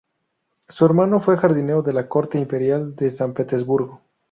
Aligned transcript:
Su 0.67 0.83
hermano 0.87 1.19
fue 1.19 1.37
jardinero 1.37 1.83
de 1.83 1.93
la 1.93 2.09
Corte 2.09 2.39
imperial 2.39 2.95
de 2.95 3.11
San 3.11 3.35
Petersburgo. 3.35 4.01